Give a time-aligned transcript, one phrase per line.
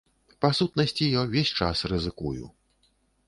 [0.45, 2.45] Па сутнасці, я ўвесь час рызыкую.